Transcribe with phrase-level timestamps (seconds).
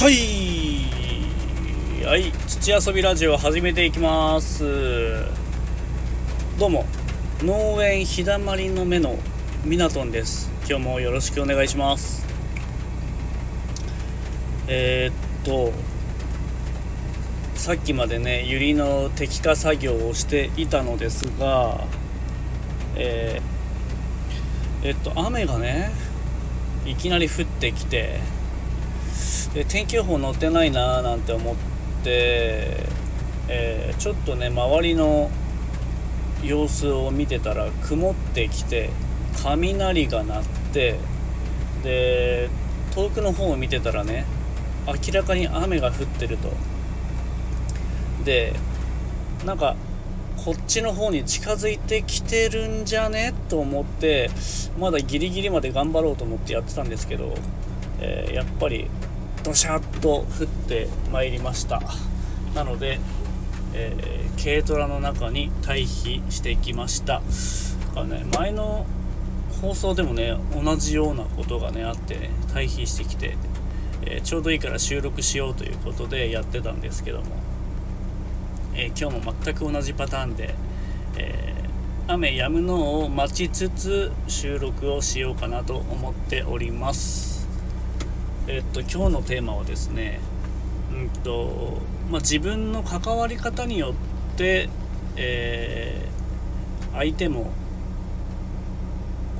[0.00, 0.14] しゃい。
[2.06, 4.64] はい土遊びラジオ始めていきます。
[6.58, 6.86] どうも
[7.42, 9.18] 農園日だまりの目の
[9.62, 10.50] ミナトンです。
[10.66, 12.26] 今日もよろしくお願いします。
[14.68, 15.70] えー、っと
[17.54, 21.84] さっきまでねユリの摘果作業をしていたのですが
[22.96, 25.92] えー、えっと雨がね
[26.86, 28.39] いきなり降ってきて
[29.54, 31.56] で天気予報載ってないなーなんて思っ
[32.04, 32.86] て、
[33.48, 35.30] えー、ちょっとね周りの
[36.44, 38.90] 様子を見てたら曇ってきて
[39.42, 40.98] 雷が鳴って
[41.82, 42.48] で
[42.94, 44.24] 遠くの方を見てたらね
[44.86, 46.50] 明らかに雨が降ってると。
[48.24, 48.52] で
[49.44, 49.76] なんか
[50.44, 53.34] こっちの方に近づいてきてるんじゃね？
[53.48, 54.30] と思って
[54.78, 57.34] まだギリギリまで頑張ろうと思ってやってたんですけど、
[58.00, 58.90] えー、やっぱり
[59.42, 61.80] ドシャッと降ってまいりました。
[62.54, 62.98] なので、
[63.74, 67.22] えー、軽トラの中に退避してきました。
[67.96, 68.86] あね前の
[69.60, 73.36] 放送でもね同じようなことがねあってね退避してきて、
[74.02, 77.26] えー、ちょうどいいから収録しようということでやってたんですけども、
[78.74, 80.54] えー、今日も全く同じパターンで、
[81.16, 81.54] え
[82.12, 87.39] 雨止むのを待ちつつ収録をしようかなと思っております。
[88.46, 90.20] えっと、今日のテーマはですね、
[90.92, 91.78] うんと
[92.10, 93.94] まあ、自分の関わり方によ
[94.34, 94.68] って、
[95.16, 97.52] えー、相手も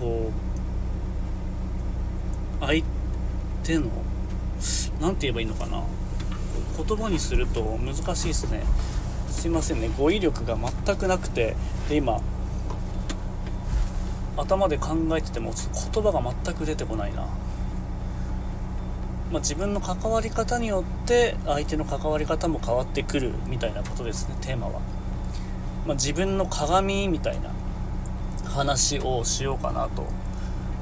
[0.00, 0.30] こ
[2.60, 2.84] う相
[3.62, 3.90] 手の
[5.00, 5.82] 何て言えばいいのかな
[6.76, 8.62] 言葉にすると難しいですね。
[9.30, 11.54] すいませんね語彙力が全くなくて
[11.88, 12.20] で今
[14.36, 15.52] 頭で考えてても
[15.92, 17.28] 言葉が全く出てこないな。
[19.30, 24.80] まあ、自分の関わり方によって相手の関わり方も変わってくるみたいなことですねテーマは、
[25.86, 27.50] まあ、自分の鏡みたいな
[28.48, 30.06] 話をしようかなと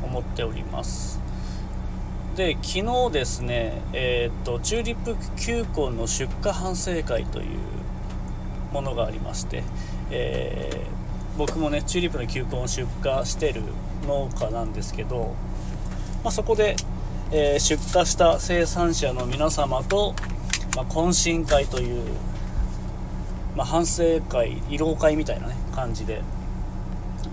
[0.05, 1.21] 思っております。
[2.37, 7.59] で昨日ですねえー、っとチューリップ球根の出荷反省会という
[8.73, 9.63] ものがありまして、
[10.11, 13.63] えー、僕もねチューリップの球根を出荷してる
[14.07, 15.35] 農家なんですけど、
[16.23, 16.77] まあ、そこで
[17.33, 20.15] えー、出荷した生産者の皆様と、
[20.77, 22.05] まあ、懇親会という、
[23.57, 26.23] まあ、反省会慰労会みたいなね感じで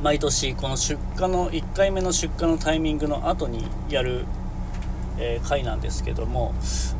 [0.01, 4.25] 毎年この出荷の1回目の出荷のタイミングの後にやる、
[5.19, 6.53] えー、会なんですけども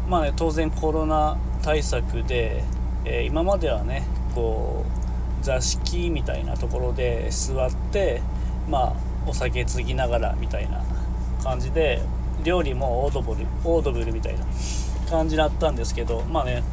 [0.08, 2.64] まあね当然コロナ対策で、
[3.06, 4.06] えー、今まではね
[4.36, 4.86] こ
[5.42, 8.22] う座敷みたいなところで座って
[8.70, 8.94] まあ
[9.26, 10.84] お酒継ぎながらみたいな
[11.44, 12.02] 感じで
[12.44, 14.46] 料理もオードブルオードブルみたいな
[15.10, 16.64] 感じだったんですけどまあね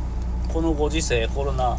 [0.52, 1.78] このご時世コロナ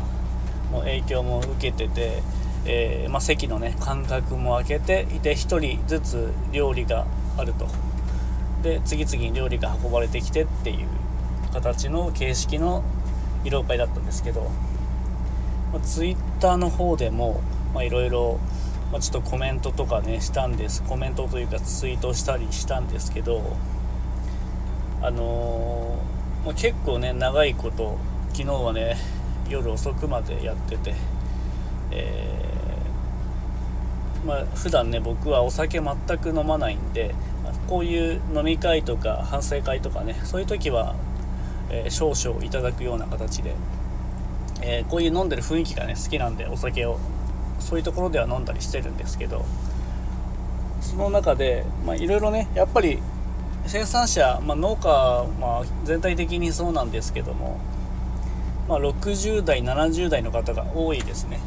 [0.72, 2.24] の影響も受けてて、
[2.66, 7.06] えー、まあ、席のね間隔も空けていて1人ずつ料理が
[7.38, 7.68] あると。
[8.63, 10.88] で次々に料理が運ばれてきてっていう
[11.52, 12.84] 形の形式の
[13.44, 14.52] 慰労会だったんですけど、
[15.73, 17.41] まあ、Twitter の方でも
[17.79, 18.40] いろいろ
[19.00, 20.84] ちょっとコメントとかねしたんです。
[20.84, 23.41] コメントというかツイートしたりしたんですけど
[25.02, 27.98] あのー、まあ、結構ね長いこと
[28.34, 28.98] 昨日はね
[29.50, 30.94] 夜遅くまでやってて、
[31.92, 37.16] えー、まあ普段ね僕はお酒全く飲まないんで
[37.68, 40.96] こういう飲み会とか反省会とかねそういう時は、
[41.70, 43.56] えー、少々いただくような形で、
[44.62, 47.00] えー、こういう飲んでる雰囲気がね好きなんでお酒を
[47.60, 49.46] そういうところでは飲んだりしてるんですけど
[50.82, 51.66] その中で
[51.98, 53.00] いろいろねやっぱり
[53.68, 57.60] 生産者、まあ、農家、まあ、全体的にそうなんですけども、
[58.68, 61.40] まあ、60代70代の方が多いですね。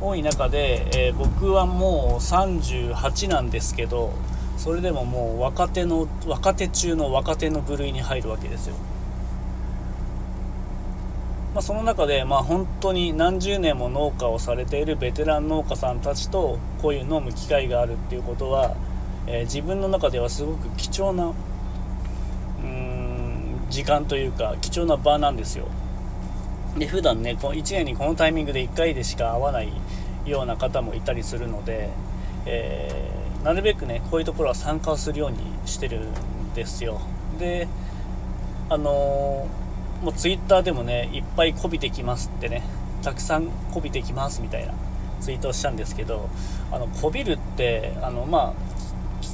[0.00, 4.12] 多い中で、えー、僕はもう38なんですけど
[4.58, 8.74] それでももう若手の若手中の若手の部類に入るわけですよ、
[11.54, 18.76] まあ、その中で、まあ、本当に何十年も農家をされているベテラン農家さんたちとこういう飲む機会があるっていうことは
[19.26, 25.66] えー、自分の中ではすごく貴重なうーん時間というか貴重な場なんですよ。
[26.78, 29.72] で普段ねこ1年にこのタイミングで1回でしか会わない
[30.26, 31.88] ような方もいたりするので、
[32.44, 37.00] えー、なるべくねこういうところは参加をするようにしてるんですよ。
[37.38, 37.68] で
[38.68, 42.62] あのー、もう twitter でもねいっぱいこびてきますってね
[43.02, 44.74] たくさんこびてきますみたいな
[45.20, 46.28] ツイートをしたんですけど
[46.70, 48.75] あのこびるってあのまあ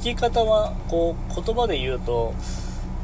[0.03, 2.33] き方はこう言葉で言うと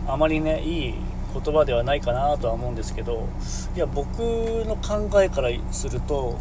[0.07, 0.93] あまりねいい
[1.33, 3.27] 言葉ではないかなとは思うんですけど
[3.75, 6.37] いや僕の考えからすると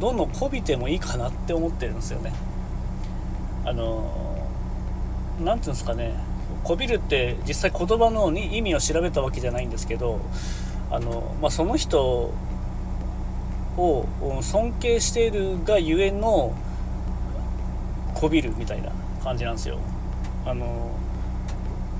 [0.00, 2.32] どんどんこびてもいいかなって思ってるんですよね。
[3.64, 4.48] あの
[5.44, 6.14] 何ていうんですかね。
[6.64, 10.20] こびるって実際言葉のに意味を調べたわけじゃないんですけど
[10.90, 12.32] あの、まあ、その人
[13.76, 14.06] を
[14.42, 16.54] 尊敬しているがゆえの
[18.14, 18.90] こびるみたいな。
[19.22, 19.78] 感じなんですよ。
[20.46, 20.90] あの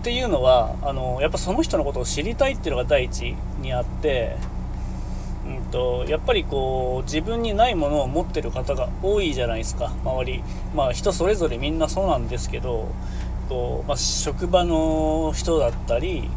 [0.00, 4.36] っていうのはあのやっぱその人のことを知りたいっていうのが第一にあって、
[5.46, 10.42] うんと、やっぱりこう自分にないものを持ってる方が多いじゃないですか周り。
[10.74, 12.88] まあ人それぞれみんなそうなんですけど
[13.50, 16.30] こう、まあ、職場の人だったり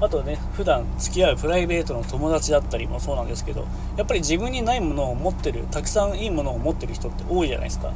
[0.00, 3.66] あとね普段付き合うプライベートの友達だったりもそうなんですけど
[3.96, 7.92] やっぱり自分にないものを持ってるたくさんいいものを持ってる人って多いじゃないですか。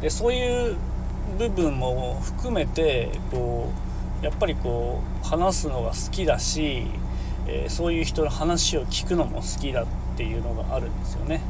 [0.00, 0.76] でそういう
[1.38, 3.70] 部分も含めてこ
[4.22, 6.86] うやっぱりこう話すのが好きだし、
[7.46, 9.86] えー、そういう人の話を聞くのも好きだっ
[10.16, 11.40] ていうのがあるんですよね。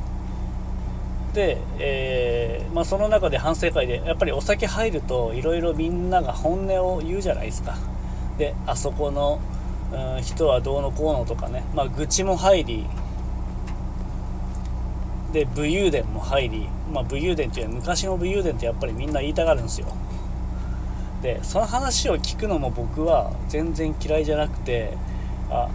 [1.32, 7.76] で、えー、まあ、その中で反省会でやっぱりお酒入るといろいろみんなが本音を言うじゃないですか。
[8.38, 9.40] であそこの、
[9.92, 12.86] うん、人はどうのこうのとかね、まあ、愚痴も入り
[15.32, 19.88] で武勇伝も入り、まあ、武勇伝っていうのは昔の武勇伝ってやっぱりみんな言いたがるんですよ。
[21.22, 24.96] でその話を聞くのも僕は全然嫌いじゃなくて
[25.50, 25.68] あ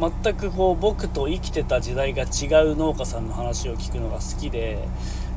[0.00, 4.88] 全くこう僕と生きてた時代が違う農家さんの話を聞くのが好きで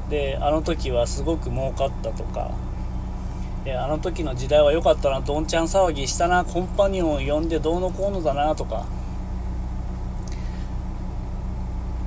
[0.09, 2.51] であの時はすごく儲かったとか
[3.63, 8.85] であの時の時代は良かったなどんちゃん騒ぎしたなコンパニオンを呼んでどうのこうのだなとか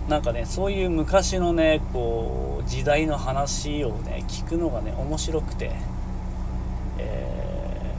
[0.09, 5.73] なんかねそういう昔のねこう時代の話をね聞くのがね面白くて、
[6.99, 7.95] え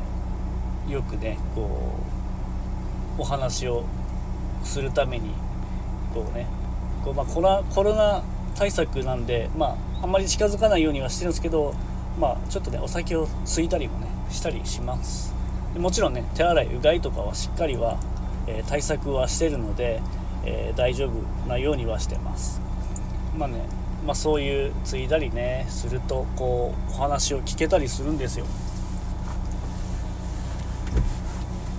[0.88, 1.96] ー、よくねこ
[3.18, 3.84] うお話を
[4.64, 5.32] するために
[6.14, 6.48] こうね
[7.04, 8.24] こう、まあ、コロコロナ
[8.56, 11.76] 対策なんで、まあ、あんまり近づかないようにはしてるんですけど、
[12.20, 15.34] まあ、ちょっとねお酒をついたりもねしたりします。
[15.78, 18.00] もちろんね手洗いうがいとかはしっかりは、
[18.48, 20.02] えー、対策はしてるので
[20.50, 22.62] えー、大丈夫なようにはしてます。
[23.38, 23.60] まあね
[24.06, 28.46] まあ、そういうついだりねするとこうお話を聞けたりするんですよ、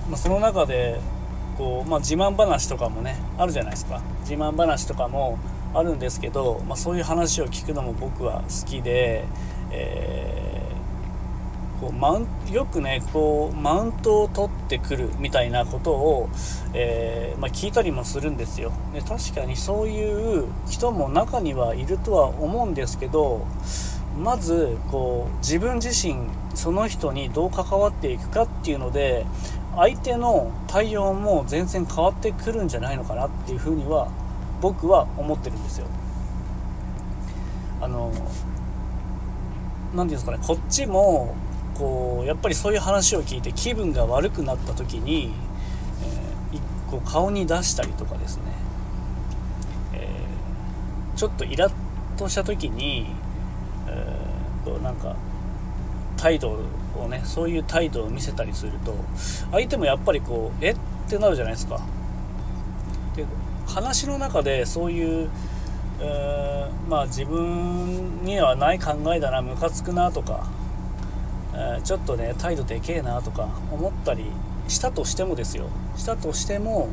[0.07, 0.99] まあ、その中で
[1.57, 4.01] こう、まあ、自慢話とかもねあるじゃないですか。
[4.21, 5.39] 自慢話とかも
[5.73, 9.25] あるんですけど、まあ、そういう話を聞くのも僕は好きで、
[9.71, 10.48] えー
[11.79, 16.29] こうマウンよくねこうマウントを取ってくるみたいなことを、
[16.73, 18.71] えー、まあ、聞いたりもするんですよ。
[18.93, 23.45] で確かにそういう人も中にはいるとは思うんですけど
[24.21, 29.25] まずこう自分自身その人にどう関わっていくかっていうので
[29.75, 34.09] 相手の対応も全然変わってくるんじゃないのかなっていうふうには
[34.61, 35.87] 僕は思ってるんですよ。
[37.81, 38.25] あの何て
[39.95, 41.33] 言うんですかねこっちも
[41.79, 45.31] こうやっぱりそういう話を聞いて気分が悪くなった時に、
[46.51, 48.43] えー、個顔に出したりとかですね、
[49.93, 51.73] えー、ちょっとイラッ
[52.17, 53.07] とした時に、
[53.87, 55.15] えー、こうなんか
[56.17, 56.59] 態度
[56.97, 58.93] をねそういう態度を見せたりすると
[59.51, 60.77] 相手もやっぱりこうえっ
[61.09, 61.79] てなるじゃないですか。
[63.15, 63.25] で
[63.65, 65.29] 話の中でそういう
[66.01, 70.47] えー、まあ自分にはない考えだなムカつくなとか
[71.83, 74.25] ちょっとね態度でけえなとか思ったり
[74.67, 75.65] したとしてもですよ。
[75.97, 76.89] したとしても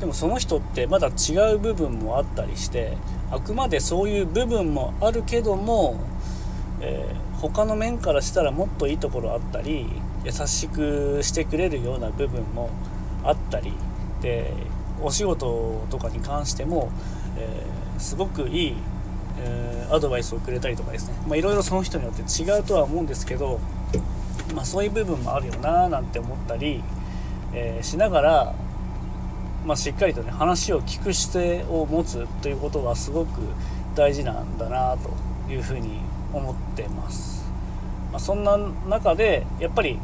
[0.00, 2.96] でもその人ってまだ違う部分もあったりして
[3.30, 6.00] あくまでそういう部分もあるけども、
[6.80, 9.86] えー、他の面からしたらもっといいところあったり
[10.24, 12.70] 優しくしてくれるような部分も
[13.24, 13.72] あったり
[14.20, 14.52] で
[15.00, 16.90] お仕事とかに関しても、
[17.36, 18.76] えー、すごくいい、
[19.90, 21.38] アドバイスをくれたりとかですね。
[21.38, 23.60] いろいろその人によって違うとは思うんですけど
[24.54, 26.82] まあ、そういう部分もあるよななんて思ったり、
[27.54, 28.54] えー、しながら、
[29.64, 33.40] まあ、しっかりとね話を聞く姿勢を持つということはすごく
[33.94, 36.00] 大事なんだなというふうに
[36.32, 37.44] 思ってます、
[38.10, 39.98] まあ、そんな中でやっぱり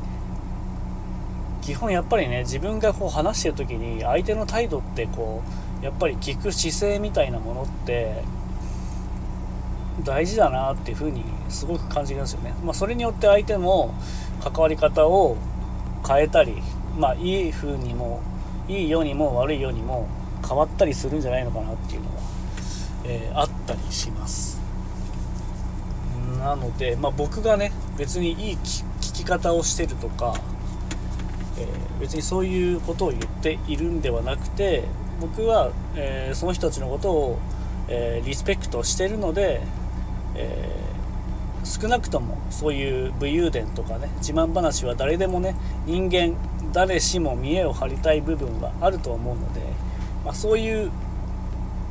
[1.63, 5.43] 基本やっぱりね自分がこう話してる時に相手の態度ってこ
[5.83, 8.23] うやっぱり聞く姿勢みたいなものって
[10.05, 13.95] 大事だなっていうふうにすごく感じるんですよね、まあ、それによって相手も
[14.43, 15.37] 関わり方を
[16.07, 16.63] 変えたり、
[16.97, 18.23] まあ、いい風にも
[18.69, 20.09] いいようにも悪いようにも
[20.47, 22.17] 変わったりするんじゃないのかなっていうのが、
[23.05, 24.59] えー、あったりします。
[26.39, 30.35] なので、まあ、僕がね別にいい聞き方をしてるとか、
[31.59, 34.85] えー、別にそういうことを言っているんではなくて
[35.21, 37.39] 僕は、えー、その人たちのことを、
[37.89, 39.63] えリスペクトしてるので、
[40.39, 40.79] え
[41.65, 45.55] 少なくともそういう武勇伝とかね自慢話は誰でもね
[45.87, 46.35] 人間
[46.73, 49.61] 誰しも見栄を張りたい部分はあると思うので、
[50.25, 50.91] まあ、そういう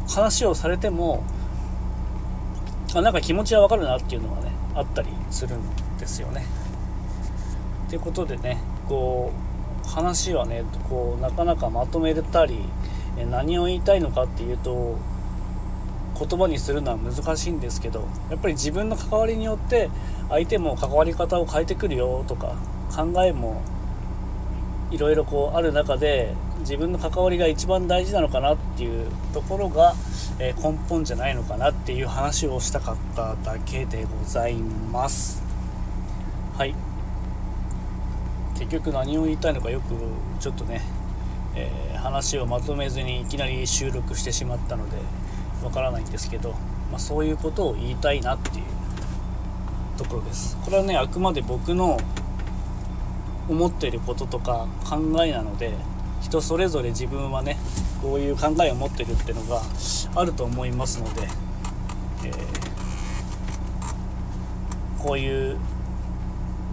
[0.08, 1.24] 話をされても
[2.96, 5.62] あなんか気持ちはわかるなっていうのがねあったりするん
[5.98, 6.46] ですよね。
[7.90, 9.32] ということでねこ
[9.86, 12.60] う話はねこうなかなかまとめれたり
[13.30, 14.98] 何を言いたいのかっていうと
[16.18, 19.90] 言葉にするのは難しいんですけどやっぱり自分の関わりによって
[20.30, 22.56] 相手も関わり方を変えてくるよとか
[22.96, 23.62] 考えも
[24.92, 29.94] いろいろこうある中で自分の関わりが一番大事なのかなっていうところが、
[30.40, 35.42] え根本じゃないのかなっていう話をしたかっただけでございます。
[36.58, 36.74] はい。
[38.58, 39.94] 結局何を言いたいのかよく
[40.40, 40.82] ちょっとね、
[41.56, 44.98] えー、話をまとめずにいきなり収録してしまったので
[45.64, 46.52] わからないんですけど、
[46.92, 48.66] まあ、そういうことを言いたいなっていう
[49.98, 50.58] ところです。
[50.64, 51.98] これはねあくまで僕の
[53.50, 55.72] 思ってることとか考えなので
[56.22, 57.58] 人それぞれ自分はね
[58.02, 59.62] こういう考えを持ってるっていうのが
[60.16, 61.28] あると思いますので、
[62.26, 65.58] えー、こういう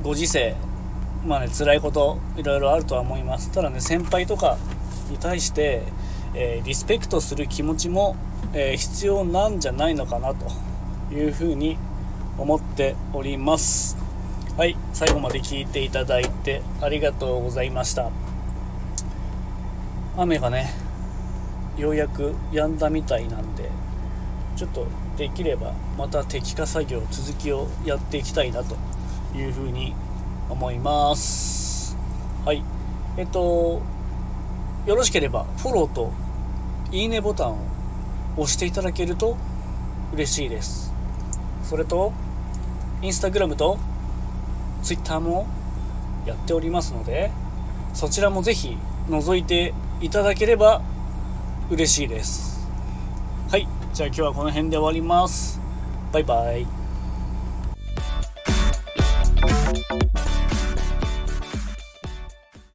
[0.03, 0.57] ご時世
[1.25, 3.50] まあね辛いこといろいろあるとは思います。
[3.50, 4.59] ただね先輩とか
[5.11, 5.83] に対して、
[6.35, 8.17] えー、リスペクトする気持ちも
[8.56, 10.46] え、必要なんじゃないのかなと
[11.12, 11.76] いうふうに
[12.38, 13.96] 思っております。
[14.56, 18.11] はい最後まで聞いていただいてありがとうございました。
[20.16, 20.73] 雨がね
[21.76, 23.68] ようやく止んだみたいなんで
[24.54, 28.76] ちょっとできればまた摘果作業続きをやっていきたいなと
[29.37, 29.92] いうふうに
[30.49, 31.96] 思います。
[32.44, 32.62] はい。
[33.16, 33.82] えっと
[34.87, 36.12] よろしければフォローと
[36.92, 37.74] いいねボタンを
[38.37, 39.37] 押していただけると
[40.12, 40.93] 嬉しいです。
[41.62, 42.12] それと
[43.03, 43.79] インスタグラムと
[44.83, 45.47] ツイッターも
[46.26, 47.31] やっておりますので
[47.93, 48.76] そちらもぜひ
[49.09, 50.83] 覗いていただければ
[51.71, 52.69] 嬉しいです。
[53.50, 55.61] はいじゃあ今日はこの辺で終わります。
[56.12, 56.74] バイバイ。